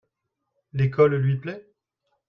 L'école 0.73 1.13
lui 1.17 1.37
plait? 1.37 1.63